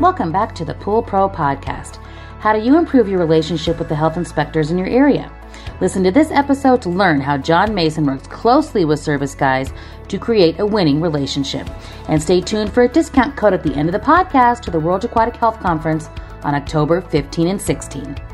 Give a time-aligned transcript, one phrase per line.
[0.00, 1.96] Welcome back to the Pool Pro Podcast.
[2.38, 5.32] How do you improve your relationship with the health inspectors in your area?
[5.80, 9.72] Listen to this episode to learn how John Mason works closely with service guys
[10.08, 11.68] to create a winning relationship.
[12.08, 14.80] And stay tuned for a discount code at the end of the podcast to the
[14.80, 16.08] World Aquatic Health Conference
[16.42, 18.27] on October 15 and 16.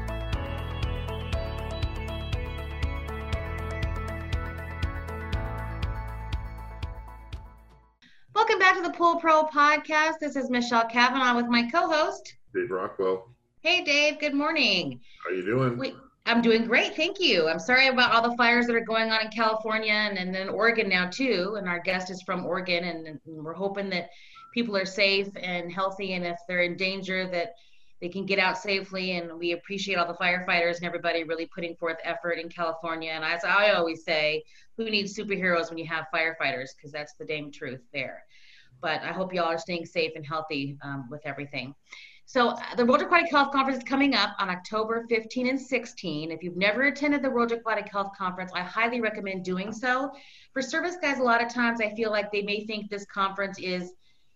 [9.15, 10.19] Back to the Pool Pro podcast.
[10.21, 13.29] This is Michelle Cavanaugh with my co-host Dave Rockwell.
[13.61, 15.01] Hey Dave, good morning.
[15.25, 15.79] How you doing?
[15.79, 15.95] We,
[16.27, 17.49] I'm doing great, thank you.
[17.49, 20.49] I'm sorry about all the fires that are going on in California and, and then
[20.49, 21.57] Oregon now too.
[21.59, 24.11] And our guest is from Oregon, and, and we're hoping that
[24.53, 27.55] people are safe and healthy, and if they're in danger, that
[28.01, 29.13] they can get out safely.
[29.13, 33.11] And we appreciate all the firefighters and everybody really putting forth effort in California.
[33.13, 34.43] And as I always say,
[34.77, 36.71] who needs superheroes when you have firefighters?
[36.77, 38.25] Because that's the damn truth there.
[38.85, 41.75] But I hope y'all are staying safe and healthy um, with everything.
[42.27, 46.31] So uh, the World Aquatic Health Conference is coming up on October 15 and 16.
[46.31, 50.11] If you've never attended the World Aquatic Health Conference, I highly recommend doing so.
[50.53, 53.59] For service guys, a lot of times I feel like they may think this conference
[53.59, 53.91] is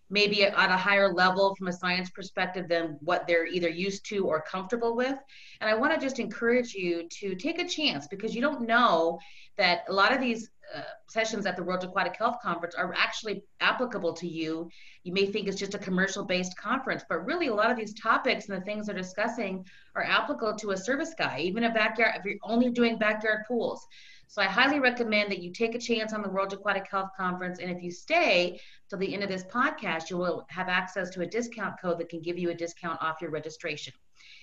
[0.09, 4.25] maybe at a higher level from a science perspective than what they're either used to
[4.25, 5.15] or comfortable with.
[5.61, 9.19] And I want to just encourage you to take a chance because you don't know
[9.57, 13.43] that a lot of these uh, sessions at the World Aquatic Health Conference are actually
[13.59, 14.69] applicable to you.
[15.03, 17.93] You may think it's just a commercial based conference, but really a lot of these
[17.93, 22.15] topics and the things they're discussing are applicable to a service guy, even a backyard,
[22.17, 23.87] if you're only doing backyard pools.
[24.27, 27.57] So I highly recommend that you take a chance on the World Aquatic Health Conference.
[27.57, 31.21] And if you stay till the end of this podcast, you will have access to
[31.21, 33.93] a discount code that can give you a discount off your registration.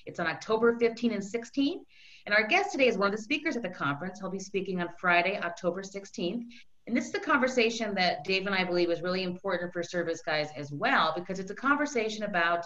[0.04, 1.84] It's on October 15 and 16.
[2.26, 4.18] And our guest today is one of the speakers at the conference.
[4.18, 6.42] He'll be speaking on Friday, October 16th.
[6.88, 10.22] And this is a conversation that Dave and I believe is really important for service
[10.26, 12.64] guys as well, because it's a conversation about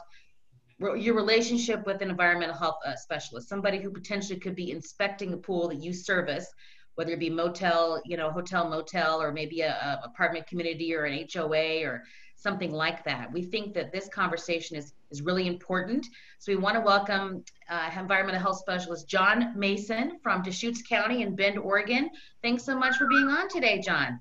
[0.79, 5.37] your relationship with an environmental health uh, specialist, somebody who potentially could be inspecting a
[5.37, 6.47] pool that you service,
[6.95, 11.05] whether it be motel, you know, hotel, motel, or maybe a, a apartment community or
[11.05, 12.03] an HOA or
[12.41, 13.31] something like that.
[13.31, 16.07] We think that this conversation is, is really important.
[16.39, 21.37] So we want to welcome uh, environmental health specialist John Mason from Deschutes County in
[21.37, 22.11] Bend, Oregon.
[22.43, 24.21] Thanks so much for being on today, John.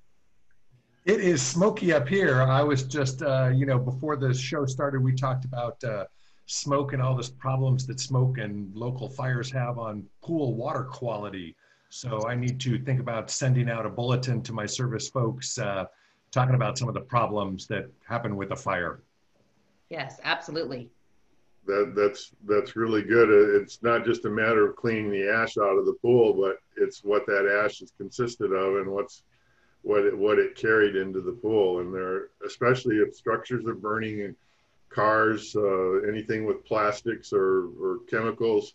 [1.06, 2.42] It is smoky up here.
[2.42, 6.04] I was just, uh, you know, before the show started, we talked about uh,
[6.46, 11.56] smoke and all the problems that smoke and local fires have on pool water quality.
[11.90, 15.86] So I need to think about sending out a bulletin to my service folks uh,
[16.32, 19.02] talking about some of the problems that happen with a fire.
[19.90, 20.90] Yes, absolutely.
[21.66, 23.30] That that's that's really good.
[23.30, 26.58] Uh, it's not just a matter of cleaning the ash out of the pool, but
[26.78, 29.24] it's what that ash is consisted of and what's
[29.82, 31.80] what it, what it carried into the pool.
[31.80, 34.36] And there, especially if structures are burning and
[34.90, 38.74] cars, uh, anything with plastics or, or chemicals,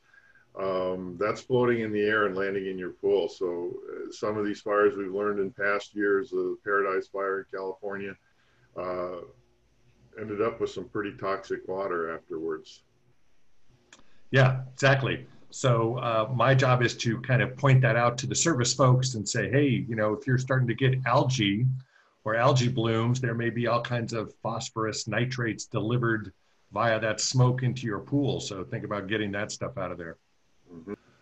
[0.59, 3.28] um, that's floating in the air and landing in your pool.
[3.28, 7.47] So uh, some of these fires we've learned in past years, the Paradise Fire in
[7.53, 8.15] California,
[8.76, 9.16] uh,
[10.19, 12.82] ended up with some pretty toxic water afterwards.
[14.31, 15.26] Yeah, exactly.
[15.50, 19.15] So uh, my job is to kind of point that out to the service folks
[19.15, 21.66] and say, hey, you know, if you're starting to get algae
[22.25, 26.32] or algae blooms, there may be all kinds of phosphorus nitrates delivered
[26.72, 28.41] via that smoke into your pool.
[28.41, 30.16] So think about getting that stuff out of there.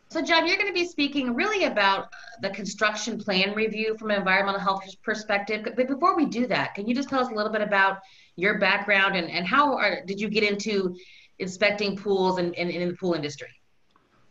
[0.08, 2.08] So, John, you're going to be speaking really about
[2.42, 5.66] the construction plan review from an environmental health perspective.
[5.74, 8.00] But before we do that, can you just tell us a little bit about
[8.36, 10.94] your background and, and how are, did you get into
[11.38, 13.48] inspecting pools and, and, and in the pool industry?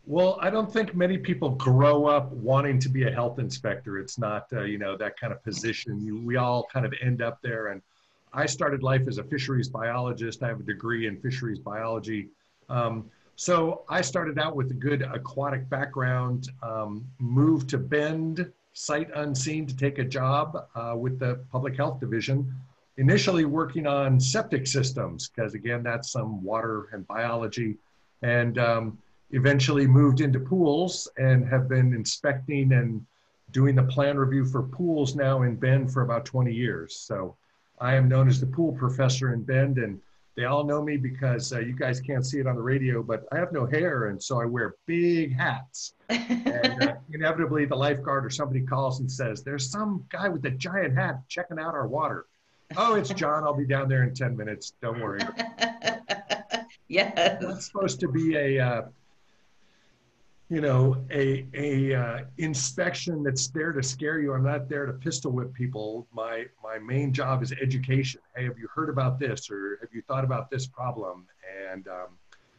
[0.06, 3.98] Well, I don't think many people grow up wanting to be a health inspector.
[3.98, 6.00] It's not, uh, you know, that kind of position.
[6.00, 7.68] You, we all kind of end up there.
[7.68, 7.82] And
[8.32, 10.42] I started life as a fisheries biologist.
[10.42, 12.28] I have a degree in fisheries biology.
[12.68, 19.08] Um, so I started out with a good aquatic background, um, moved to Bend, sight
[19.14, 22.54] unseen, to take a job uh, with the public health division.
[22.98, 27.78] Initially working on septic systems, because again, that's some water and biology,
[28.20, 28.98] and um,
[29.30, 33.04] eventually moved into pools and have been inspecting and
[33.50, 36.96] doing the plan review for pools now in Bend for about 20 years.
[36.96, 37.36] So
[37.80, 40.00] I am known as the pool professor in Bend and
[40.34, 43.24] they all know me because uh, you guys can't see it on the radio, but
[43.32, 45.94] I have no hair, and so I wear big hats.
[46.08, 50.50] and uh, inevitably, the lifeguard or somebody calls and says, "There's some guy with a
[50.50, 52.26] giant hat checking out our water."
[52.76, 53.44] Oh, it's John.
[53.44, 54.72] I'll be down there in ten minutes.
[54.80, 55.20] Don't worry.
[56.88, 57.42] yes.
[57.42, 58.82] It's supposed to be a, uh,
[60.52, 64.34] you know, a a uh, inspection that's there to scare you.
[64.34, 66.06] I'm not there to pistol whip people.
[66.12, 68.20] My my main job is education.
[68.36, 71.26] Hey, have you heard about this, or have you thought about this problem?
[71.70, 72.18] And um,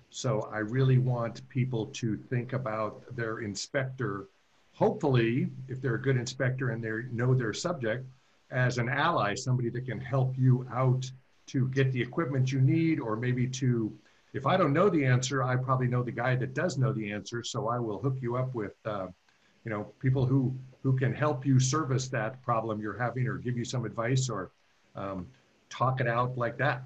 [0.10, 4.26] so I really want people to think about their inspector.
[4.74, 8.08] Hopefully, if they're a good inspector and they know their subject,
[8.50, 11.12] as an ally, somebody that can help you out
[11.46, 13.94] to get the equipment you need, or maybe to
[14.34, 17.12] if I don't know the answer, I probably know the guy that does know the
[17.12, 17.44] answer.
[17.44, 19.08] So I will hook you up with, uh,
[19.64, 23.56] you know, people who who can help you service that problem you're having, or give
[23.56, 24.52] you some advice, or
[24.96, 25.28] um,
[25.70, 26.84] talk it out like that.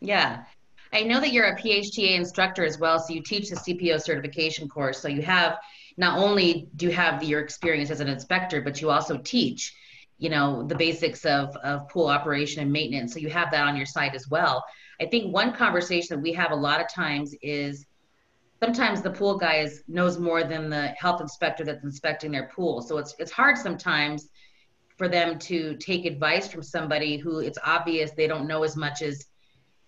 [0.00, 0.44] Yeah,
[0.92, 4.68] I know that you're a PHTA instructor as well, so you teach the CPO certification
[4.68, 4.98] course.
[4.98, 5.58] So you have
[5.96, 9.74] not only do you have your experience as an inspector, but you also teach,
[10.18, 13.12] you know, the basics of of pool operation and maintenance.
[13.12, 14.64] So you have that on your site as well.
[15.02, 17.86] I think one conversation that we have a lot of times is
[18.62, 22.80] sometimes the pool guy is, knows more than the health inspector that's inspecting their pool.
[22.80, 24.28] So it's it's hard sometimes
[24.96, 29.02] for them to take advice from somebody who it's obvious they don't know as much
[29.02, 29.26] as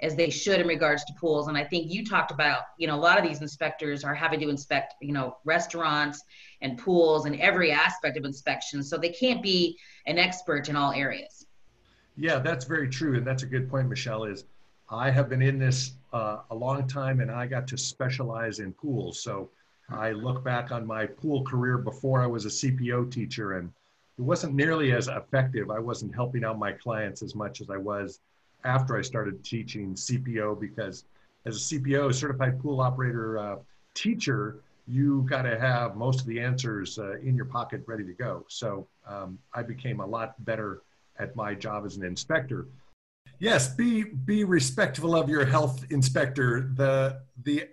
[0.00, 1.46] as they should in regards to pools.
[1.46, 4.40] And I think you talked about, you know, a lot of these inspectors are having
[4.40, 6.24] to inspect, you know, restaurants
[6.60, 8.82] and pools and every aspect of inspection.
[8.82, 11.46] So they can't be an expert in all areas.
[12.16, 13.16] Yeah, that's very true.
[13.16, 14.44] And that's a good point, Michelle, is
[14.90, 18.72] I have been in this uh, a long time and I got to specialize in
[18.72, 19.20] pools.
[19.20, 19.50] So
[19.90, 23.72] I look back on my pool career before I was a CPO teacher and
[24.18, 25.70] it wasn't nearly as effective.
[25.70, 28.20] I wasn't helping out my clients as much as I was
[28.64, 31.04] after I started teaching CPO because
[31.46, 33.56] as a CPO, certified pool operator uh,
[33.94, 38.12] teacher, you got to have most of the answers uh, in your pocket ready to
[38.12, 38.44] go.
[38.48, 40.82] So um, I became a lot better
[41.18, 42.66] at my job as an inspector
[43.44, 46.70] yes, be be respectful of your health inspector.
[46.74, 47.68] The the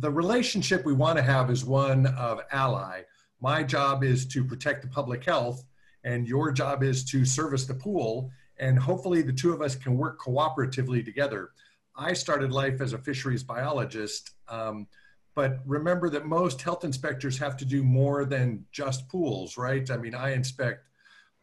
[0.00, 3.02] the relationship we want to have is one of ally.
[3.40, 5.64] My job is to protect the public health,
[6.02, 8.30] and your job is to service the pool.
[8.58, 11.50] And hopefully, the two of us can work cooperatively together.
[11.96, 14.86] I started life as a fisheries biologist, um,
[15.34, 19.88] but remember that most health inspectors have to do more than just pools, right?
[19.90, 20.86] I mean, I inspect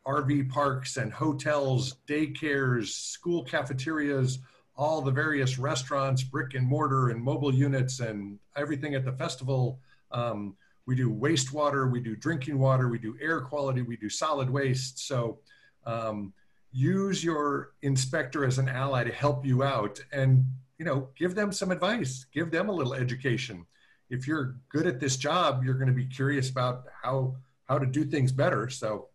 [0.06, 4.40] RV parks and hotels, daycares, school cafeterias,
[4.76, 9.80] all the various restaurants, brick and mortar, and mobile units, and everything at the festival.
[10.12, 10.56] Um,
[10.88, 15.08] we do wastewater, we do drinking water, we do air quality, we do solid waste.
[15.08, 15.40] So
[15.86, 16.34] um,
[16.72, 20.46] use your inspector as an ally to help you out and
[20.78, 23.66] you know give them some advice give them a little education
[24.10, 27.86] if you're good at this job you're going to be curious about how how to
[27.86, 29.10] do things better so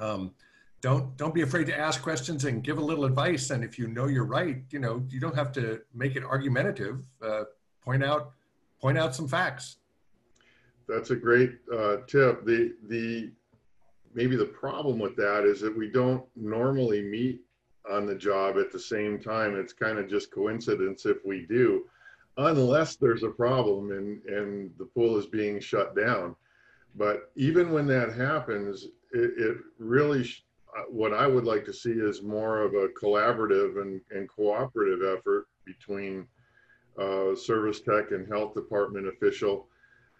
[0.00, 0.32] um,
[0.80, 3.50] don't don't be afraid to ask questions and give a little advice.
[3.50, 7.06] And if you know you're right, you know you don't have to make it argumentative.
[7.22, 7.44] Uh,
[7.82, 8.32] point out
[8.80, 9.76] point out some facts.
[10.88, 12.44] That's a great uh, tip.
[12.44, 13.30] The the
[14.14, 17.42] maybe the problem with that is that we don't normally meet
[17.90, 19.56] on the job at the same time.
[19.56, 21.84] It's kind of just coincidence if we do,
[22.38, 26.34] unless there's a problem and and the pool is being shut down.
[26.96, 30.28] But even when that happens, it, it really,
[30.76, 35.00] uh, what I would like to see is more of a collaborative and, and cooperative
[35.02, 36.26] effort between
[36.98, 39.68] uh, service tech and health department official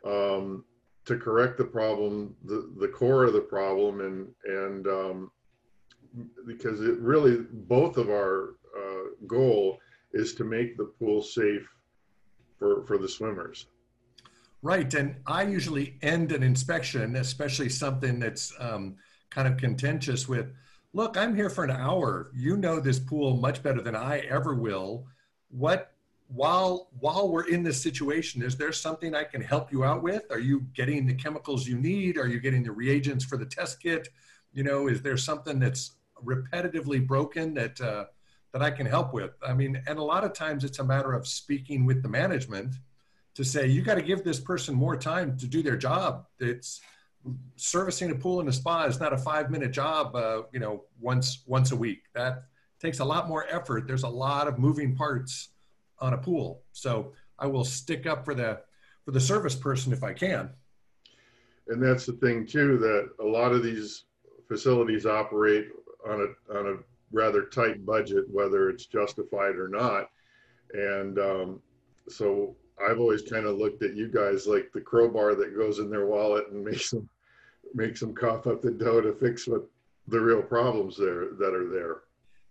[0.04, 0.64] um,
[1.04, 5.30] to correct the problem, the, the core of the problem, and and um,
[6.46, 9.78] because it really both of our uh, goal
[10.12, 11.68] is to make the pool safe
[12.58, 13.66] for for the swimmers.
[14.62, 14.92] Right.
[14.92, 18.96] And I usually end an inspection, especially something that's um,
[19.30, 20.52] kind of contentious with
[20.92, 22.30] look, I'm here for an hour.
[22.34, 25.06] You know this pool much better than I ever will.
[25.48, 25.92] What
[26.32, 30.22] while while we're in this situation is there something i can help you out with
[30.30, 33.82] are you getting the chemicals you need are you getting the reagents for the test
[33.82, 34.08] kit
[34.52, 38.04] you know is there something that's repetitively broken that uh,
[38.52, 41.12] that i can help with i mean and a lot of times it's a matter
[41.14, 42.76] of speaking with the management
[43.40, 46.26] to say you got to give this person more time to do their job.
[46.40, 46.82] It's
[47.56, 50.84] servicing a pool and a spa is not a five minute job, uh, you know,
[51.00, 52.02] once once a week.
[52.14, 52.44] That
[52.80, 53.86] takes a lot more effort.
[53.86, 55.48] There's a lot of moving parts
[56.00, 56.62] on a pool.
[56.72, 58.60] So I will stick up for the
[59.06, 60.50] for the service person if I can.
[61.68, 64.04] And that's the thing too that a lot of these
[64.48, 65.68] facilities operate
[66.06, 66.76] on a on a
[67.10, 70.10] rather tight budget, whether it's justified or not.
[70.74, 71.62] And um,
[72.06, 72.54] so
[72.88, 76.06] I've always kind of looked at you guys like the crowbar that goes in their
[76.06, 77.08] wallet and makes them
[77.74, 79.64] makes them cough up the dough to fix what
[80.08, 81.98] the real problems there that are there.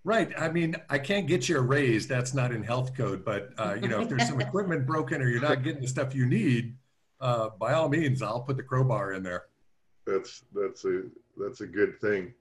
[0.06, 0.32] Right.
[0.38, 2.08] I mean, I can't get you a raise.
[2.08, 3.26] That's not in health code.
[3.26, 6.16] But uh, you know, if there's some equipment broken or you're not getting the stuff
[6.16, 6.76] you need,
[7.20, 9.46] uh, by all means, I'll put the crowbar in there.
[10.08, 11.04] That's that's a
[11.38, 12.34] that's a good thing.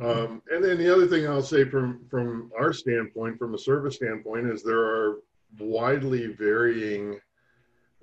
[0.00, 3.96] Um, and then the other thing I'll say from from our standpoint, from a service
[3.96, 5.18] standpoint, is there are
[5.58, 7.18] widely varying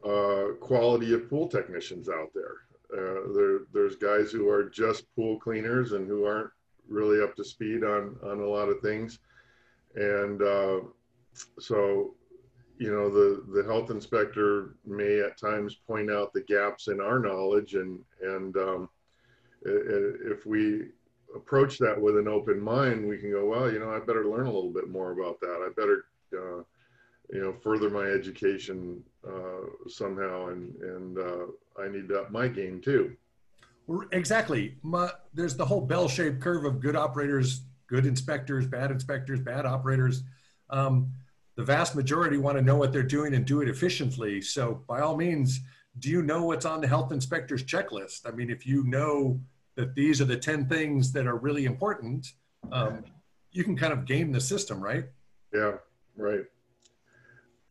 [0.05, 2.55] uh, quality of pool technicians out there.
[2.91, 3.59] Uh, there.
[3.73, 6.49] There's guys who are just pool cleaners and who aren't
[6.87, 9.19] really up to speed on on a lot of things,
[9.95, 10.79] and uh,
[11.59, 12.15] so
[12.79, 17.19] you know the the health inspector may at times point out the gaps in our
[17.19, 18.89] knowledge and and um,
[19.65, 20.87] if we
[21.35, 24.47] approach that with an open mind we can go well you know i better learn
[24.47, 26.63] a little bit more about that i better uh,
[27.31, 31.45] you know further my education uh, somehow and and uh,
[31.81, 33.15] i need to up my game too
[34.11, 39.65] exactly my, there's the whole bell-shaped curve of good operators good inspectors bad inspectors bad
[39.65, 40.23] operators
[40.69, 41.11] um,
[41.59, 44.41] the vast majority want to know what they're doing and do it efficiently.
[44.41, 45.59] So by all means,
[45.99, 48.21] do you know what's on the health inspector's checklist?
[48.25, 49.41] I mean, if you know
[49.75, 52.27] that these are the 10 things that are really important,
[52.71, 53.03] um,
[53.51, 55.03] you can kind of game the system, right?
[55.53, 55.73] Yeah,
[56.15, 56.45] right.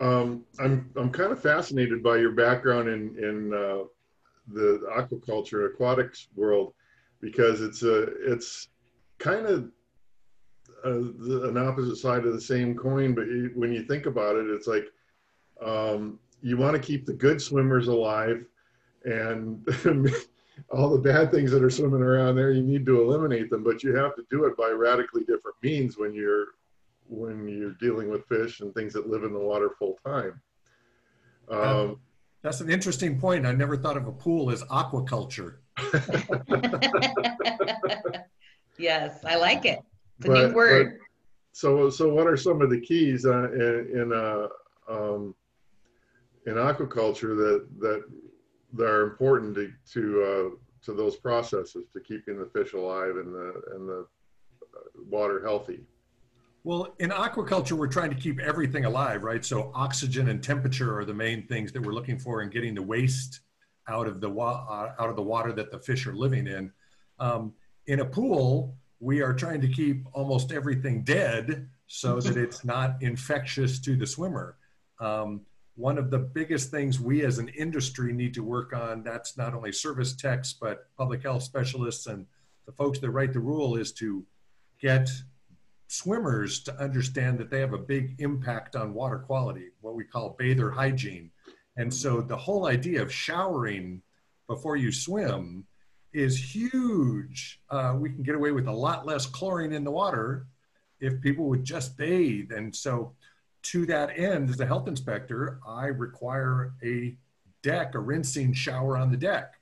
[0.00, 3.84] Um, I'm, I'm kind of fascinated by your background in, in uh,
[4.52, 6.72] the aquaculture aquatics world
[7.20, 8.02] because it's a,
[8.32, 8.68] it's
[9.18, 9.70] kind of
[10.84, 13.14] uh, the, an opposite side of the same coin.
[13.14, 14.86] But when you think about it, it's like
[15.64, 18.44] um, you want to keep the good swimmers alive,
[19.04, 19.66] and
[20.70, 23.64] all the bad things that are swimming around there, you need to eliminate them.
[23.64, 26.48] But you have to do it by radically different means when you're
[27.08, 30.40] when you're dealing with fish and things that live in the water full time.
[31.50, 31.98] Um,
[32.42, 33.46] That's an interesting point.
[33.46, 35.56] I never thought of a pool as aquaculture.
[38.78, 39.80] yes, I like it.
[40.20, 40.98] The but, new word.
[41.52, 44.48] so, so what are some of the keys uh, in in, uh,
[44.88, 45.34] um,
[46.46, 48.02] in aquaculture that that
[48.74, 50.50] that are important to to, uh,
[50.84, 54.06] to those processes to keeping the fish alive and the and the
[54.76, 55.86] uh, water healthy?
[56.68, 59.42] Well, in aquaculture, we're trying to keep everything alive, right?
[59.42, 62.82] So oxygen and temperature are the main things that we're looking for in getting the
[62.82, 63.40] waste
[63.88, 66.70] out of the wa- uh, out of the water that the fish are living in.
[67.20, 67.54] Um,
[67.86, 73.00] in a pool, we are trying to keep almost everything dead so that it's not
[73.00, 74.58] infectious to the swimmer.
[75.00, 79.38] Um, one of the biggest things we as an industry need to work on, that's
[79.38, 82.26] not only service techs, but public health specialists and
[82.66, 84.22] the folks that write the rule is to
[84.78, 85.08] get
[85.88, 90.36] swimmers to understand that they have a big impact on water quality, what we call
[90.38, 91.30] bather hygiene.
[91.76, 94.02] And so the whole idea of showering
[94.46, 95.66] before you swim
[96.12, 97.60] is huge.
[97.70, 100.46] Uh, we can get away with a lot less chlorine in the water
[101.00, 102.52] if people would just bathe.
[102.52, 103.14] And so,
[103.60, 107.16] to that end, as a health inspector, I require a
[107.62, 109.54] deck, a rinsing shower on the deck.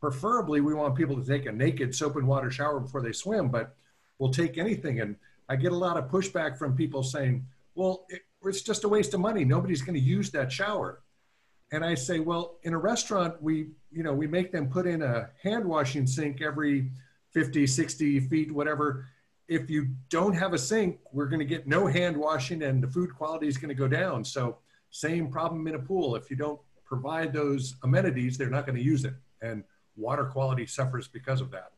[0.00, 3.48] Preferably, we want people to take a naked soap and water shower before they swim,
[3.48, 3.74] but
[4.18, 5.00] we'll take anything.
[5.00, 5.16] And
[5.48, 9.14] I get a lot of pushback from people saying, well, it, it's just a waste
[9.14, 9.44] of money.
[9.44, 11.00] Nobody's going to use that shower.
[11.70, 15.02] And I say, well, in a restaurant, we, you know, we make them put in
[15.02, 16.90] a hand washing sink every
[17.32, 19.06] 50, 60 feet, whatever.
[19.48, 22.88] If you don't have a sink, we're going to get no hand washing and the
[22.88, 24.24] food quality is going to go down.
[24.24, 24.58] So
[24.90, 26.16] same problem in a pool.
[26.16, 29.14] If you don't provide those amenities, they're not going to use it.
[29.42, 29.62] And
[29.96, 31.72] water quality suffers because of that.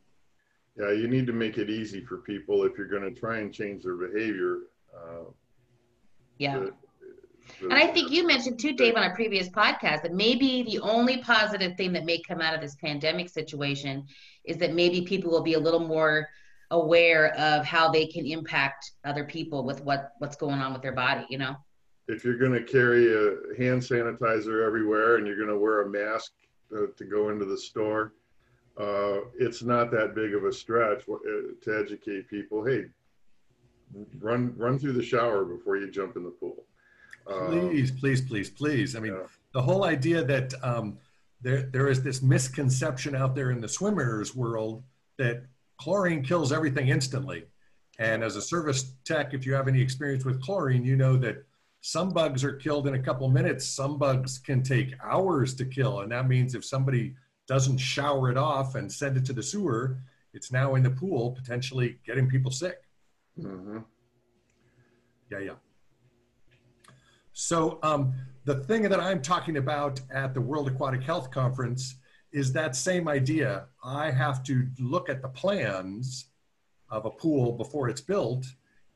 [0.76, 3.52] Yeah, you need to make it easy for people if you're going to try and
[3.52, 4.60] change their behavior.
[4.94, 5.24] Uh,
[6.38, 6.66] yeah.
[7.62, 11.18] And I think you mentioned too, Dave, on a previous podcast that maybe the only
[11.18, 14.06] positive thing that may come out of this pandemic situation
[14.44, 16.28] is that maybe people will be a little more
[16.70, 20.92] aware of how they can impact other people with what what's going on with their
[20.92, 21.26] body.
[21.28, 21.56] You know,
[22.08, 25.90] if you're going to carry a hand sanitizer everywhere and you're going to wear a
[25.90, 26.32] mask
[26.70, 28.14] to, to go into the store,
[28.78, 31.16] uh, it's not that big of a stretch uh,
[31.62, 32.64] to educate people.
[32.64, 32.86] Hey,
[34.20, 36.64] run run through the shower before you jump in the pool.
[37.26, 38.96] Please, please, please, please.
[38.96, 39.26] I mean, yeah.
[39.52, 40.98] the whole idea that um,
[41.40, 44.82] there, there is this misconception out there in the swimmers world
[45.18, 45.44] that
[45.78, 47.44] chlorine kills everything instantly.
[47.98, 51.44] And as a service tech, if you have any experience with chlorine, you know that
[51.82, 53.66] some bugs are killed in a couple minutes.
[53.66, 56.00] Some bugs can take hours to kill.
[56.00, 57.14] And that means if somebody
[57.50, 59.98] doesn't shower it off and send it to the sewer,
[60.32, 62.84] it's now in the pool, potentially getting people sick.
[63.36, 63.78] Mm-hmm.
[65.32, 65.58] Yeah, yeah.
[67.32, 68.14] So um,
[68.44, 71.96] the thing that I'm talking about at the World Aquatic Health Conference
[72.30, 73.66] is that same idea.
[73.82, 76.26] I have to look at the plans
[76.88, 78.46] of a pool before it's built,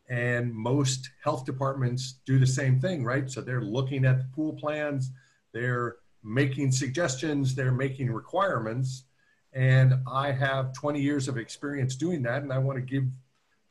[0.08, 3.28] and most health departments do the same thing, right?
[3.28, 5.10] So they're looking at the pool plans,
[5.52, 9.04] they're making suggestions, they're making requirements.
[9.52, 12.42] And I have 20 years of experience doing that.
[12.42, 13.04] And I want to give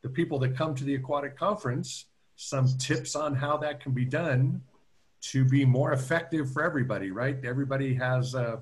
[0.04, 2.06] the people that come to the aquatic conference
[2.36, 4.62] some tips on how that can be done
[5.22, 7.38] to be more effective for everybody, right?
[7.44, 8.58] Everybody has uh,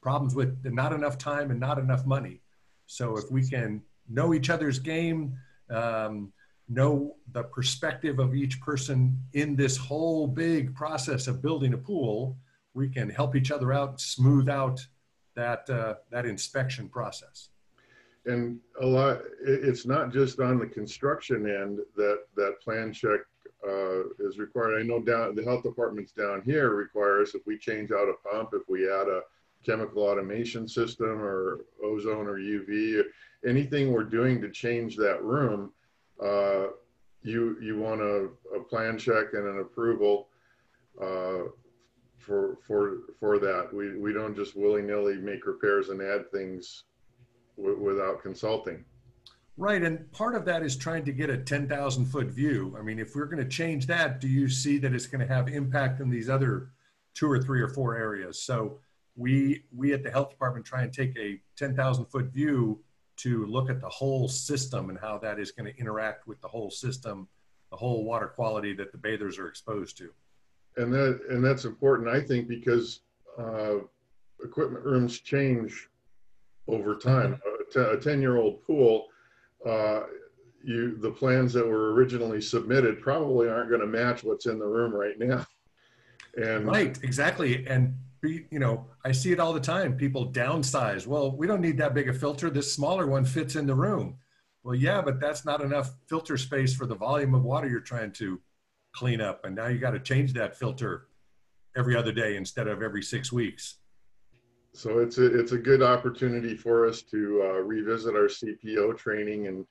[0.00, 2.40] problems with not enough time and not enough money.
[2.86, 5.36] So if we can know each other's game,
[5.70, 6.32] um,
[6.68, 12.36] know the perspective of each person in this whole big process of building a pool,
[12.76, 14.86] we can help each other out, smooth out
[15.34, 17.48] that uh, that inspection process.
[18.26, 23.20] And a lot, it's not just on the construction end that that plan check
[23.66, 24.80] uh, is required.
[24.80, 28.28] I know down the health departments down here require us if we change out a
[28.28, 29.22] pump, if we add a
[29.64, 33.02] chemical automation system or ozone or UV,
[33.46, 35.72] anything we're doing to change that room,
[36.22, 36.66] uh,
[37.22, 40.28] you you want a, a, plan check and an approval
[41.02, 41.48] uh,
[42.26, 43.72] for for for that.
[43.72, 46.84] We we don't just willy nilly make repairs and add things
[47.56, 48.84] without consulting.
[49.56, 52.76] Right, and part of that is trying to get a 10,000 foot view.
[52.78, 55.34] I mean, if we're going to change that, do you see that it's going to
[55.34, 56.72] have impact in these other
[57.14, 58.42] two or three or four areas?
[58.42, 58.80] So
[59.14, 62.82] we we at the health department try and take a 10,000 foot view
[63.18, 66.48] to look at the whole system and how that is going to interact with the
[66.48, 67.26] whole system,
[67.70, 70.10] the whole water quality that the bathers are exposed to.
[70.76, 73.00] And that and that's important, I think, because
[73.38, 73.76] uh,
[74.42, 75.88] equipment rooms change
[76.68, 77.40] over time.
[77.76, 79.06] a 10 year old pool,
[79.66, 80.02] uh,
[80.62, 84.66] you the plans that were originally submitted probably aren't going to match what's in the
[84.66, 85.46] room right now.
[86.36, 87.66] And right, exactly.
[87.66, 89.96] And be, you know, I see it all the time.
[89.96, 91.06] People downsize.
[91.06, 92.50] Well, we don't need that big a filter.
[92.50, 94.16] This smaller one fits in the room.
[94.62, 98.12] Well, yeah, but that's not enough filter space for the volume of water you're trying
[98.14, 98.40] to
[98.96, 99.44] clean up.
[99.44, 101.06] And now you got to change that filter
[101.76, 103.78] every other day instead of every six weeks.
[104.72, 109.46] So it's a, it's a good opportunity for us to uh, revisit our CPO training
[109.46, 109.64] and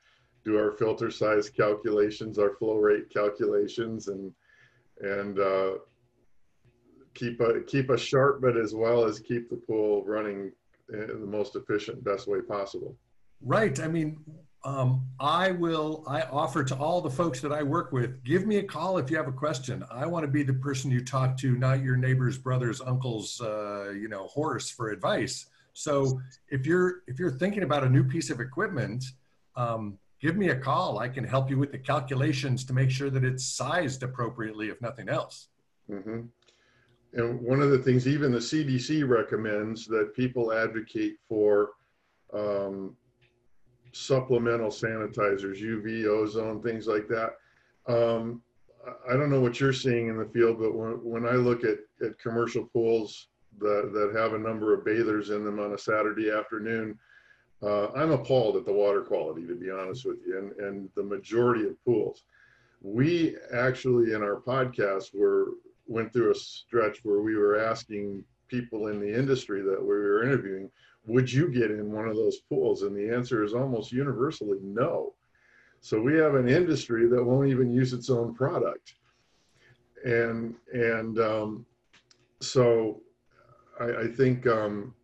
[0.43, 4.31] do our filter size calculations, our flow rate calculations, and
[5.01, 5.71] and uh,
[7.13, 10.51] keep a keep us sharp, but as well as keep the pool running
[10.93, 12.95] in the most efficient, best way possible.
[13.41, 13.79] Right.
[13.79, 14.19] I mean,
[14.65, 16.03] um, I will.
[16.07, 18.23] I offer to all the folks that I work with.
[18.23, 19.85] Give me a call if you have a question.
[19.91, 23.91] I want to be the person you talk to, not your neighbor's brother's uncle's, uh,
[23.91, 25.45] you know, horse for advice.
[25.73, 29.05] So if you're if you're thinking about a new piece of equipment,
[29.55, 30.97] um, give me a call.
[30.97, 34.81] I can help you with the calculations to make sure that it's sized appropriately, if
[34.81, 35.49] nothing else.
[35.91, 36.21] Mm-hmm.
[37.13, 41.71] And one of the things, even the CDC recommends that people advocate for
[42.33, 42.95] um,
[43.95, 47.37] supplemental sanitizers, UV, ozone, things like that.
[47.87, 48.41] Um,
[49.09, 51.77] I don't know what you're seeing in the field, but when, when I look at,
[52.05, 56.29] at commercial pools that, that have a number of bathers in them on a Saturday
[56.29, 56.99] afternoon,
[57.63, 61.03] uh, I'm appalled at the water quality, to be honest with you, and, and the
[61.03, 62.25] majority of pools.
[62.81, 65.51] We actually, in our podcast, were
[65.87, 70.23] went through a stretch where we were asking people in the industry that we were
[70.23, 70.69] interviewing,
[71.05, 72.81] would you get in one of those pools?
[72.83, 75.13] And the answer is almost universally no.
[75.81, 78.95] So we have an industry that won't even use its own product.
[80.03, 81.65] And, and um,
[82.41, 83.01] so
[83.79, 84.95] I, I think um,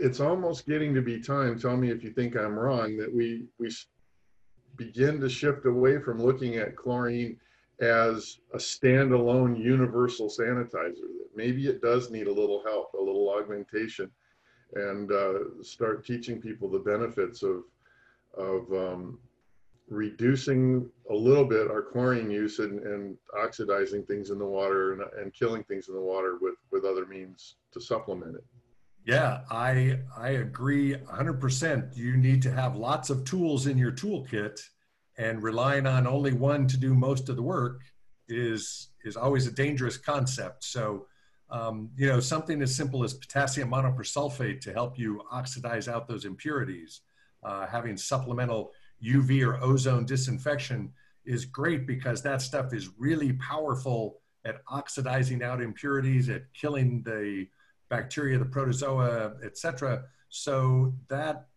[0.00, 3.46] it's almost getting to be time, tell me if you think I'm wrong, that we,
[3.58, 3.70] we
[4.76, 7.36] begin to shift away from looking at chlorine
[7.80, 11.08] as a standalone universal sanitizer.
[11.34, 14.10] Maybe it does need a little help, a little augmentation,
[14.74, 17.64] and uh, start teaching people the benefits of
[18.36, 19.18] of um,
[19.88, 25.02] reducing a little bit our chlorine use and, and oxidizing things in the water and,
[25.20, 28.44] and killing things in the water with with other means to supplement it.
[29.04, 31.96] Yeah, I I agree 100%.
[31.96, 34.60] You need to have lots of tools in your toolkit
[35.20, 37.82] and relying on only one to do most of the work
[38.28, 40.64] is is always a dangerous concept.
[40.64, 41.06] So,
[41.50, 46.24] um, you know, something as simple as potassium monopersulfate to help you oxidize out those
[46.24, 47.02] impurities,
[47.42, 48.72] uh, having supplemental
[49.04, 50.92] UV or ozone disinfection
[51.26, 57.46] is great because that stuff is really powerful at oxidizing out impurities, at killing the
[57.90, 60.04] bacteria, the protozoa, etc.
[60.30, 61.49] So that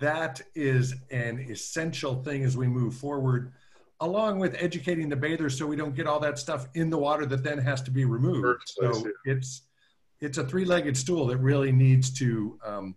[0.00, 3.52] that is an essential thing as we move forward,
[4.00, 7.26] along with educating the bathers so we don't get all that stuff in the water
[7.26, 8.62] that then has to be removed.
[8.64, 9.62] So it's
[10.20, 12.94] it's a three-legged stool that really needs to um,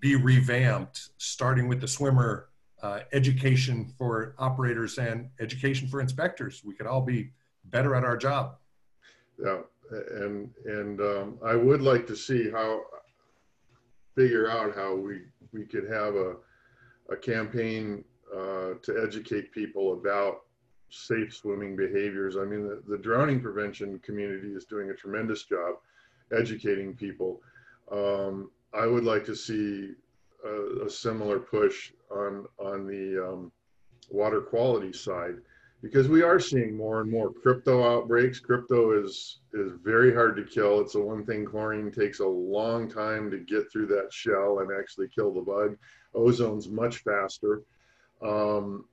[0.00, 2.48] be revamped, starting with the swimmer
[2.82, 6.62] uh, education for operators and education for inspectors.
[6.64, 7.30] We could all be
[7.64, 8.56] better at our job.
[9.42, 12.82] Yeah, and and um, I would like to see how
[14.14, 15.20] figure out how we
[15.52, 16.36] we could have a
[17.10, 20.42] a campaign uh, to educate people about
[20.90, 22.36] safe swimming behaviors.
[22.36, 25.76] I mean, the, the drowning prevention community is doing a tremendous job
[26.36, 27.40] educating people.
[27.90, 29.92] Um, I would like to see
[30.44, 33.52] a, a, similar push on on the um,
[34.10, 35.36] water quality side
[35.82, 38.40] because we are seeing more and more crypto outbreaks.
[38.40, 40.80] Crypto is is very hard to kill.
[40.80, 44.70] It's the one thing chlorine takes a long time to get through that shell and
[44.76, 45.76] actually kill the bug.
[46.14, 47.62] Ozone's much faster,
[48.22, 48.86] um,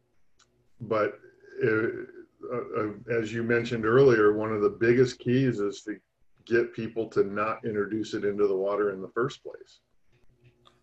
[0.81, 1.19] but
[1.61, 2.07] it,
[2.53, 5.97] uh, uh, as you mentioned earlier, one of the biggest keys is to
[6.45, 9.79] get people to not introduce it into the water in the first place.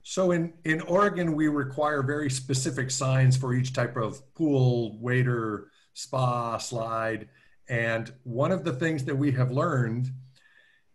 [0.02, 5.68] So in, in Oregon, we require very specific signs for each type of pool, wader,
[5.94, 7.28] spa, slide.
[7.68, 10.10] And one of the things that we have learned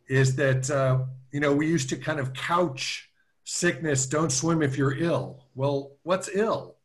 [0.10, 1.00] is that, uh,
[1.32, 3.10] you know, we used to kind of couch
[3.44, 5.46] sickness, don't swim if you're ill.
[5.56, 6.76] Well, what's ill?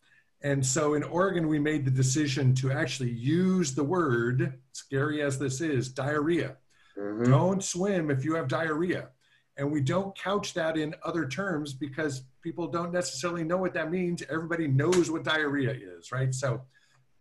[0.42, 5.38] And so in Oregon, we made the decision to actually use the word, scary as
[5.38, 6.56] this is, diarrhea.
[6.98, 7.30] Mm-hmm.
[7.30, 9.08] Don't swim if you have diarrhea.
[9.56, 13.90] And we don't couch that in other terms because people don't necessarily know what that
[13.90, 14.22] means.
[14.30, 16.34] Everybody knows what diarrhea is, right?
[16.34, 16.62] So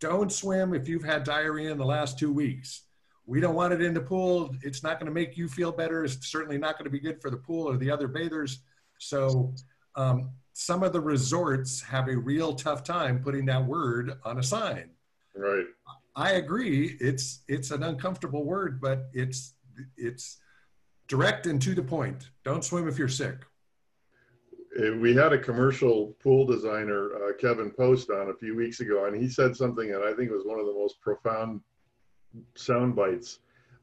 [0.02, 2.82] don't swim if you've had diarrhea in the last two weeks.
[3.26, 4.54] We don't want it in the pool.
[4.64, 6.04] It's not going to make you feel better.
[6.04, 8.60] It's certainly not going to be good for the pool or the other bathers.
[8.98, 9.54] So
[9.96, 14.44] um, some of the resorts have a real tough time putting that word on a
[14.44, 14.90] sign.
[15.36, 15.66] Right.
[16.16, 16.98] I agree.
[17.00, 19.54] It's it's an uncomfortable word, but it's
[19.96, 20.40] it's
[21.08, 22.30] direct and to the point.
[22.44, 23.46] Don't swim if you're sick.
[24.80, 29.06] Uh, we had a commercial pool designer, uh, Kevin Post, on a few weeks ago,
[29.06, 31.62] and he said something that I think was one of the most profound
[32.56, 33.40] sound bites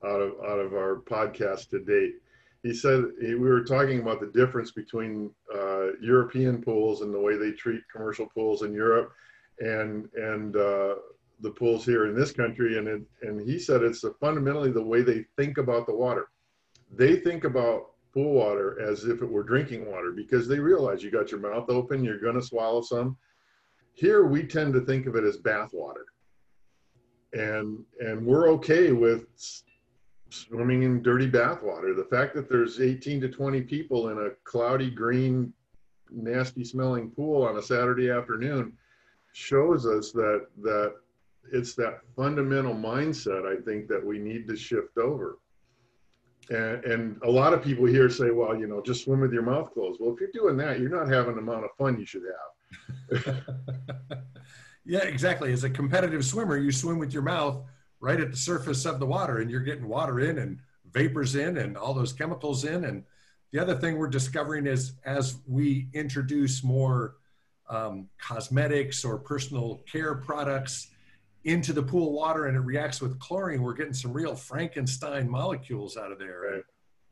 [0.06, 2.14] out of out of our podcast to date.
[2.62, 7.20] He said he, we were talking about the difference between uh, European pools and the
[7.20, 9.12] way they treat commercial pools in Europe,
[9.60, 10.94] and and uh,
[11.40, 15.02] the pools here in this country, and it, and he said it's fundamentally the way
[15.02, 16.30] they think about the water.
[16.90, 21.10] They think about pool water as if it were drinking water because they realize you
[21.10, 23.16] got your mouth open, you're going to swallow some.
[23.94, 26.04] Here we tend to think of it as bath water,
[27.32, 29.26] and and we're okay with
[30.30, 31.94] swimming in dirty bath water.
[31.94, 35.52] The fact that there's 18 to 20 people in a cloudy green,
[36.10, 38.72] nasty smelling pool on a Saturday afternoon
[39.32, 40.94] shows us that that
[41.52, 45.38] it's that fundamental mindset I think that we need to shift over.
[46.50, 49.42] And, and a lot of people here say, well, you know, just swim with your
[49.42, 50.00] mouth closed.
[50.00, 53.36] Well, if you're doing that, you're not having the amount of fun you should have.
[54.84, 55.52] yeah, exactly.
[55.52, 57.62] As a competitive swimmer, you swim with your mouth
[58.00, 60.58] right at the surface of the water and you're getting water in and
[60.92, 62.84] vapors in and all those chemicals in.
[62.84, 63.04] And
[63.52, 67.16] the other thing we're discovering is as we introduce more
[67.68, 70.88] um, cosmetics or personal care products,
[71.44, 75.96] into the pool water and it reacts with chlorine, we're getting some real Frankenstein molecules
[75.96, 76.40] out of there.
[76.52, 76.62] Right.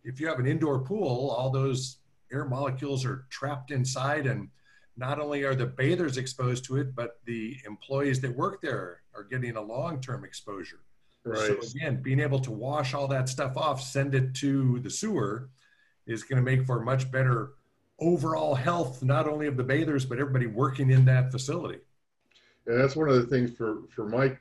[0.05, 1.99] If you have an indoor pool, all those
[2.33, 4.49] air molecules are trapped inside and
[4.97, 9.25] not only are the bathers exposed to it, but the employees that work there are
[9.25, 10.81] getting a long-term exposure.
[11.25, 11.39] Right.
[11.39, 15.51] So again, being able to wash all that stuff off, send it to the sewer
[16.07, 17.55] is going to make for much better
[17.99, 21.81] overall health, not only of the bathers, but everybody working in that facility
[22.67, 24.37] and that's one of the things for for my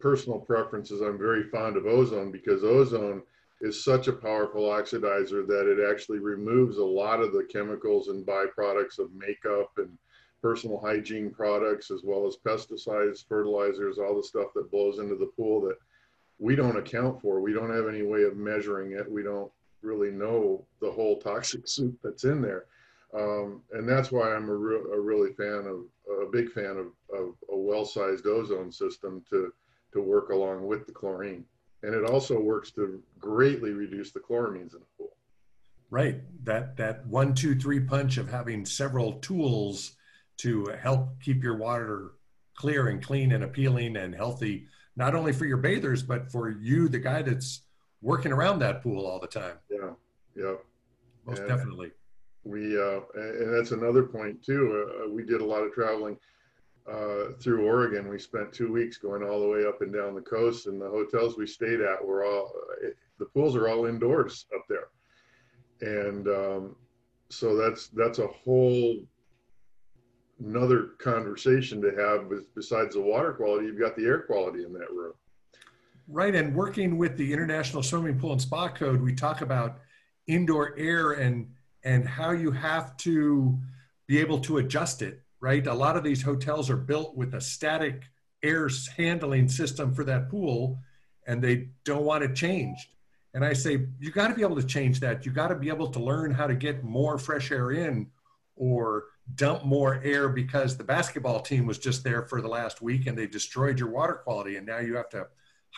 [0.00, 1.00] personal preferences.
[1.00, 3.22] I'm very fond of ozone because ozone
[3.60, 8.26] is such a powerful oxidizer that it actually removes a lot of the chemicals and
[8.26, 9.96] byproducts of makeup and
[10.42, 15.30] personal hygiene products, as well as pesticides, fertilizers, all the stuff that blows into the
[15.36, 15.78] pool that
[16.38, 17.40] we don't account for.
[17.40, 19.10] We don't have any way of measuring it.
[19.10, 22.66] We don't really know the whole toxic soup that's in there.
[23.14, 25.84] Um, and that's why I'm a, re- a really fan of
[26.22, 29.52] a big fan of, of a well-sized ozone system to
[29.92, 31.44] to work along with the chlorine,
[31.84, 35.12] and it also works to greatly reduce the chloramines in the pool.
[35.88, 36.22] Right.
[36.44, 39.92] That that one, two, three punch of having several tools
[40.38, 42.12] to help keep your water
[42.56, 46.88] clear and clean and appealing and healthy, not only for your bathers but for you,
[46.88, 47.60] the guy that's
[48.02, 49.56] working around that pool all the time.
[49.70, 49.90] Yeah.
[50.34, 50.54] Yeah.
[51.24, 51.92] Most and, definitely
[52.44, 54.86] we uh, and that's another point too.
[55.04, 56.16] Uh, we did a lot of traveling
[56.90, 58.08] uh, through Oregon.
[58.08, 60.88] We spent two weeks going all the way up and down the coast, and the
[60.88, 62.52] hotels we stayed at were all
[63.18, 64.88] the pools are all indoors up there,
[65.80, 66.76] and um,
[67.30, 68.98] so that's that's a whole
[70.44, 72.30] another conversation to have.
[72.54, 75.14] Besides the water quality, you've got the air quality in that room.
[76.06, 79.78] Right, and working with the International Swimming Pool and Spa Code, we talk about
[80.26, 81.48] indoor air and
[81.84, 83.58] and how you have to
[84.06, 85.20] be able to adjust it.
[85.40, 88.04] Right, a lot of these hotels are built with a static
[88.42, 90.78] air handling system for that pool,
[91.26, 92.88] and they don't want it changed.
[93.34, 95.26] And I say you got to be able to change that.
[95.26, 98.06] You got to be able to learn how to get more fresh air in,
[98.56, 103.06] or dump more air because the basketball team was just there for the last week
[103.06, 105.26] and they destroyed your water quality, and now you have to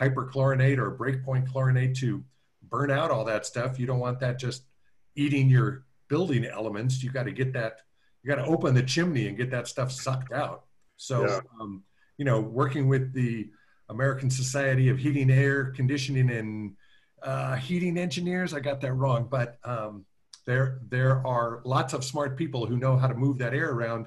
[0.01, 2.23] hyperchlorinate or breakpoint chlorinate to
[2.62, 3.81] burn out all that stuff.
[3.81, 4.62] You don't want that just
[5.16, 7.03] eating your building elements.
[7.03, 7.81] You got to get that,
[8.23, 10.64] you got to open the chimney and get that stuff sucked out.
[10.97, 11.40] So, yeah.
[11.61, 11.83] um,
[12.19, 13.51] you know, working with the
[13.88, 16.75] American Society of Heating, Air, Conditioning, and
[17.23, 20.05] uh, Heating Engineers, I got that wrong, but um,
[20.47, 24.07] there, there are lots of smart people who know how to move that air around.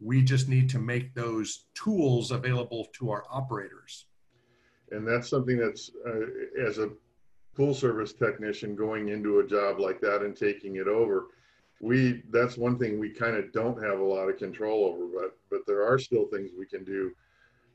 [0.00, 4.06] We just need to make those tools available to our operators
[4.90, 6.90] and that's something that's uh, as a
[7.56, 11.28] pool service technician going into a job like that and taking it over
[11.80, 15.36] we that's one thing we kind of don't have a lot of control over but
[15.50, 17.10] but there are still things we can do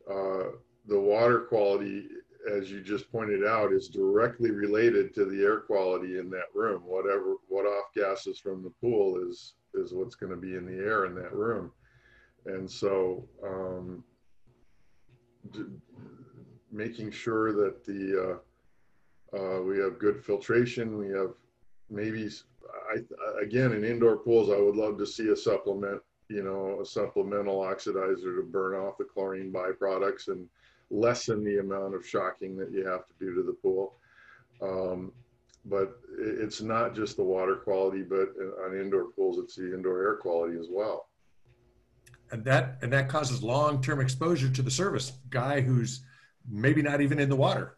[0.10, 0.52] uh,
[0.88, 2.08] the water quality
[2.52, 6.84] as you just pointed out is directly related to the air quality in that room
[6.86, 10.84] whatever what off gases from the pool is is what's going to be in the
[10.84, 11.72] air in that room
[12.46, 14.04] and so um,
[16.72, 18.38] making sure that the uh,
[19.36, 20.98] uh, we have good filtration.
[20.98, 21.32] We have
[21.90, 22.30] maybe
[22.92, 24.50] I again in indoor pools.
[24.50, 28.98] I would love to see a supplement, you know, a supplemental oxidizer to burn off
[28.98, 30.48] the chlorine byproducts and
[30.90, 33.96] lessen the amount of shocking that you have to do to the pool.
[34.62, 35.12] Um,
[35.66, 38.30] but it's not just the water quality, but
[38.64, 41.10] on indoor pools, it's the indoor air quality as well.
[42.32, 46.02] And that and that causes long-term exposure to the service guy who's
[46.50, 47.78] maybe not even in the water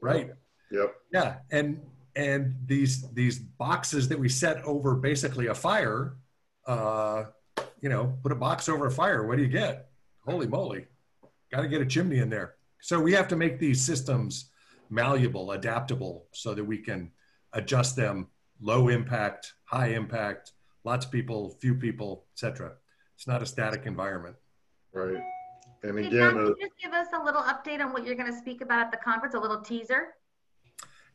[0.00, 0.30] right
[0.70, 1.80] yep yeah and
[2.16, 6.16] and these these boxes that we set over basically a fire
[6.66, 7.24] uh
[7.80, 9.88] you know put a box over a fire what do you get?
[10.26, 10.86] Holy moly
[11.52, 12.54] got to get a chimney in there.
[12.80, 14.50] So we have to make these systems
[14.88, 17.10] malleable adaptable so that we can
[17.52, 18.28] adjust them
[18.60, 20.52] low impact high impact
[20.84, 22.72] lots of people few people etc
[23.20, 24.34] it's not a static environment.
[24.94, 25.22] Right.
[25.82, 28.06] And Hey, again, John, can uh, you just give us a little update on what
[28.06, 30.14] you're going to speak about at the conference, a little teaser?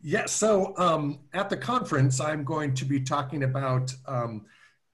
[0.08, 4.46] Yeah, so um, at the conference, I'm going to be talking about um,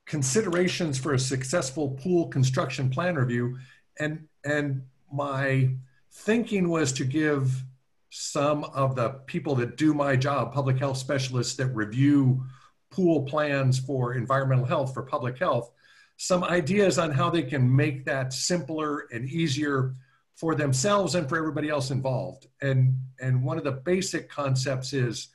[0.05, 3.57] considerations for a successful pool construction plan review.
[3.99, 5.71] And, and my
[6.13, 7.61] thinking was to give
[8.09, 12.45] some of the people that do my job, public health specialists that review
[12.89, 15.73] pool plans for environmental health, for public health,
[16.15, 19.93] some ideas on how they can make that simpler and easier
[20.41, 22.47] for themselves and for everybody else involved.
[22.63, 25.27] And, and one of the basic concepts is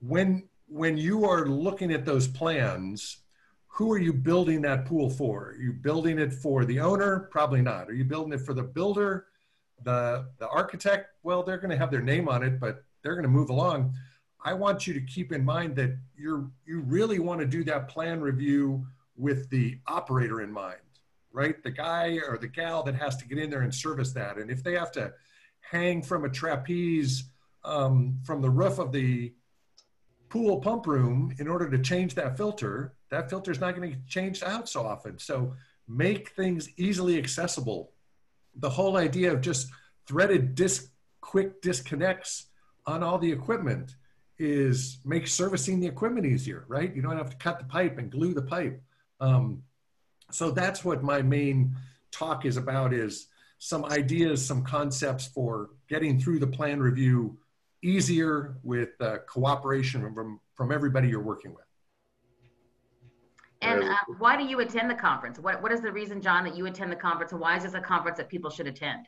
[0.00, 3.18] when, when you are looking at those plans,
[3.66, 5.50] who are you building that pool for?
[5.50, 7.28] Are you building it for the owner?
[7.30, 7.90] Probably not.
[7.90, 9.26] Are you building it for the builder,
[9.82, 11.10] the, the architect?
[11.22, 13.92] Well, they're going to have their name on it, but they're going to move along.
[14.42, 17.88] I want you to keep in mind that you're, you really want to do that
[17.88, 18.86] plan review
[19.18, 20.80] with the operator in mind,
[21.32, 21.62] right?
[21.62, 24.38] The guy or the gal that has to get in there and service that.
[24.38, 25.12] And if they have to
[25.60, 27.24] hang from a trapeze
[27.64, 29.32] um, from the roof of the
[30.28, 33.96] pool pump room in order to change that filter, that filter is not going to
[33.96, 35.18] get changed out so often.
[35.18, 35.54] So
[35.88, 37.92] make things easily accessible.
[38.56, 39.68] The whole idea of just
[40.06, 40.90] threaded disc,
[41.20, 42.46] quick disconnects
[42.86, 43.96] on all the equipment
[44.38, 46.94] is make servicing the equipment easier, right?
[46.94, 48.80] You don't have to cut the pipe and glue the pipe.
[49.20, 49.62] Um,
[50.30, 51.74] so that's what my main
[52.10, 53.26] talk is about is
[53.58, 57.36] some ideas, some concepts for getting through the plan review
[57.82, 61.64] easier with uh, cooperation from, from everybody you're working with.
[63.62, 65.38] And uh, why do you attend the conference?
[65.38, 67.74] What, what is the reason, John, that you attend the conference and why is this
[67.74, 69.06] a conference that people should attend?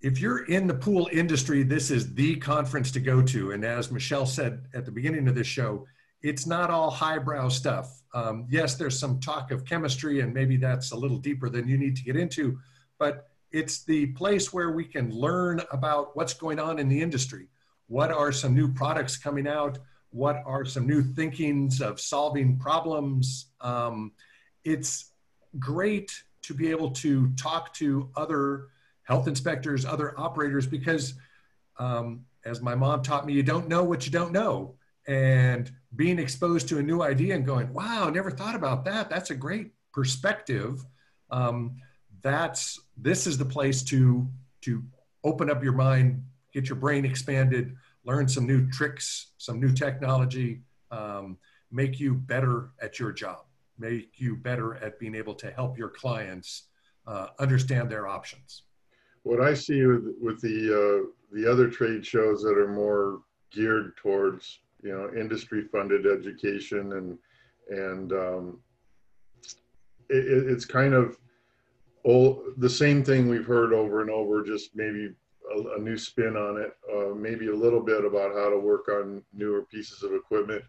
[0.00, 3.50] If you're in the pool industry, this is the conference to go to.
[3.50, 5.86] And as Michelle said at the beginning of this show,
[6.22, 8.02] it's not all highbrow stuff.
[8.14, 11.78] Um, yes, there's some talk of chemistry, and maybe that's a little deeper than you
[11.78, 12.58] need to get into,
[12.98, 17.48] but it's the place where we can learn about what's going on in the industry.
[17.86, 19.78] What are some new products coming out?
[20.10, 23.46] What are some new thinkings of solving problems?
[23.60, 24.12] Um,
[24.64, 25.12] it's
[25.58, 28.66] great to be able to talk to other
[29.02, 31.14] health inspectors, other operators, because
[31.78, 34.74] um, as my mom taught me, you don't know what you don't know.
[35.06, 39.08] And being exposed to a new idea and going, wow, never thought about that.
[39.08, 40.84] That's a great perspective.
[41.30, 41.76] Um,
[42.22, 44.26] that's this is the place to
[44.62, 44.82] to
[45.24, 46.22] open up your mind
[46.52, 51.36] get your brain expanded, learn some new tricks, some new technology, um,
[51.70, 53.44] make you better at your job,
[53.78, 56.64] make you better at being able to help your clients
[57.06, 58.62] uh, understand their options.
[59.22, 63.20] What I see with, with the uh, the other trade shows that are more
[63.52, 67.18] geared towards you know industry funded education and
[67.70, 68.58] and um,
[70.08, 71.18] it, it's kind of
[72.04, 75.12] old, the same thing we've heard over and over, just maybe
[75.54, 78.88] a, a new spin on it, uh, maybe a little bit about how to work
[78.88, 80.64] on newer pieces of equipment.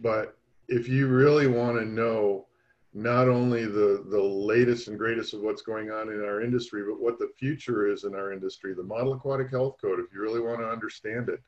[0.00, 0.36] But
[0.68, 2.46] if you really want to know
[2.94, 7.00] not only the, the latest and greatest of what's going on in our industry, but
[7.00, 10.40] what the future is in our industry, the Model Aquatic Health Code, if you really
[10.40, 11.40] want to understand it,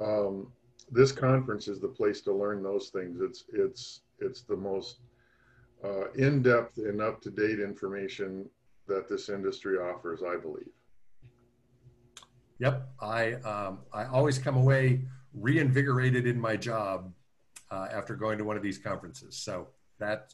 [0.00, 0.52] um,
[0.90, 3.20] this conference is the place to learn those things.
[3.20, 5.00] It's, it's, it's the most
[5.82, 8.48] uh, in-depth and up-to-date information
[8.86, 10.68] that this industry offers, I believe.
[12.58, 17.12] Yep, I um, I always come away reinvigorated in my job
[17.70, 19.36] uh, after going to one of these conferences.
[19.36, 19.68] So
[19.98, 20.32] that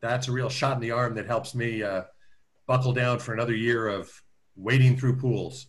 [0.00, 2.04] that's a real shot in the arm that helps me uh,
[2.66, 4.10] buckle down for another year of
[4.56, 5.66] wading through pools.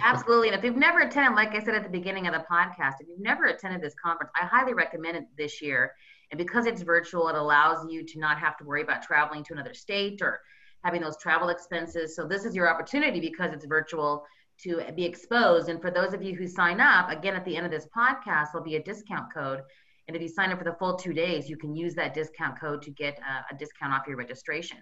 [0.00, 0.48] Absolutely.
[0.48, 3.08] And if you've never attended, like I said at the beginning of the podcast, if
[3.08, 5.92] you've never attended this conference, I highly recommend it this year.
[6.30, 9.52] And because it's virtual, it allows you to not have to worry about traveling to
[9.52, 10.40] another state or
[10.82, 12.14] having those travel expenses.
[12.14, 14.24] So this is your opportunity because it's virtual
[14.62, 15.68] to be exposed.
[15.68, 18.52] And for those of you who sign up, again, at the end of this podcast,
[18.52, 19.60] there'll be a discount code.
[20.08, 22.60] And if you sign up for the full two days, you can use that discount
[22.60, 24.78] code to get a, a discount off your registration.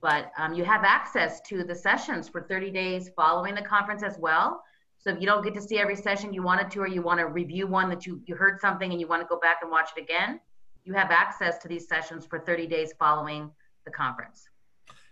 [0.00, 4.16] But um, you have access to the sessions for 30 days following the conference as
[4.18, 4.62] well.
[4.98, 7.20] So if you don't get to see every session you wanted to, or you want
[7.20, 9.70] to review one that you, you heard something and you want to go back and
[9.70, 10.40] watch it again,
[10.84, 13.50] you have access to these sessions for 30 days following
[13.84, 14.48] the conference.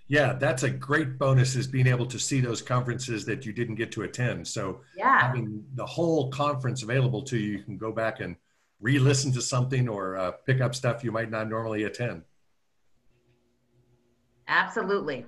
[0.09, 3.75] Yeah, that's a great bonus is being able to see those conferences that you didn't
[3.75, 4.47] get to attend.
[4.47, 5.21] So yeah.
[5.21, 8.37] having the whole conference available to you, you can go back and
[8.81, 12.23] re-listen to something or uh, pick up stuff you might not normally attend.
[14.49, 15.27] Absolutely.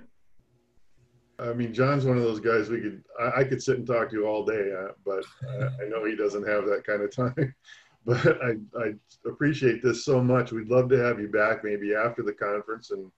[1.39, 4.09] I mean, John's one of those guys we could I, I could sit and talk
[4.09, 7.15] to you all day, uh, but uh, I know he doesn't have that kind of
[7.15, 7.55] time.
[8.05, 8.93] but I, I
[9.25, 10.51] appreciate this so much.
[10.51, 13.11] We'd love to have you back maybe after the conference and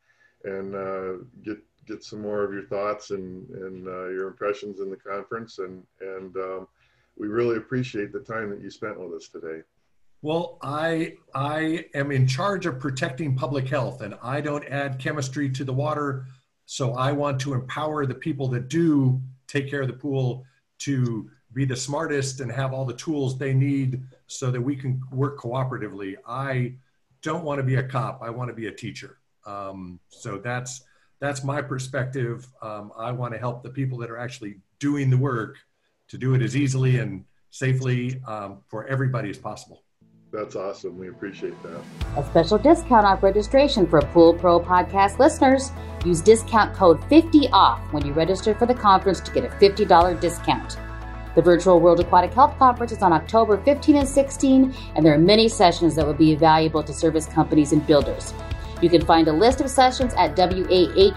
[0.43, 4.89] and uh, get get some more of your thoughts and and uh, your impressions in
[4.89, 5.59] the conference.
[5.59, 6.67] And and um,
[7.17, 9.61] we really appreciate the time that you spent with us today.
[10.23, 15.49] Well, I I am in charge of protecting public health, and I don't add chemistry
[15.49, 16.27] to the water.
[16.67, 20.45] So I want to empower the people that do take care of the pool
[20.79, 25.01] to be the smartest and have all the tools they need so that we can
[25.11, 26.15] work cooperatively.
[26.25, 26.75] I
[27.21, 28.21] don't want to be a cop.
[28.21, 29.17] I want to be a teacher.
[29.45, 30.83] Um, so that's
[31.19, 32.47] that's my perspective.
[32.61, 35.57] Um, I want to help the people that are actually doing the work
[36.09, 39.83] to do it as easily and safely um, for everybody as possible.
[40.31, 40.97] That's awesome.
[40.97, 41.81] We appreciate that.
[42.15, 45.71] A special discount off registration for Pool Pro podcast listeners.
[46.05, 50.19] Use discount code 50 off when you register for the conference to get a $50
[50.21, 50.77] discount.
[51.35, 55.17] The Virtual World Aquatic Health Conference is on October 15 and 16, and there are
[55.17, 58.33] many sessions that will be valuable to service companies and builders.
[58.81, 61.09] You can find a list of sessions at wahc.phta.org.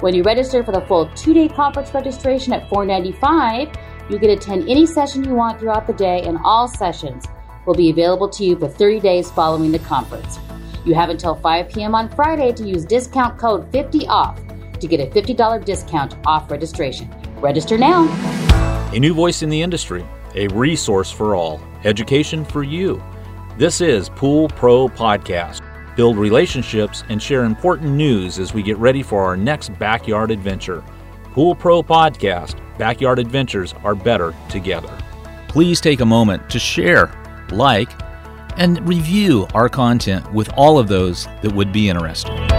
[0.00, 3.76] When you register for the full two-day conference registration at $495,
[4.10, 7.24] you can attend any session you want throughout the day, and all sessions
[7.66, 10.38] will be available to you for 30 days following the conference.
[10.84, 11.94] You have until 5 p.m.
[11.94, 17.10] on Friday to use discount code 50OFF to get a $50 discount off registration.
[17.38, 18.06] Register now.
[18.92, 23.02] A new voice in the industry, a resource for all, education for you.
[23.56, 25.62] This is Pool Pro Podcast.
[25.96, 30.84] Build relationships and share important news as we get ready for our next backyard adventure.
[31.34, 34.96] Pool Pro Podcast Backyard Adventures are better together.
[35.48, 37.10] Please take a moment to share,
[37.50, 37.90] like,
[38.56, 42.53] and review our content with all of those that would be interested.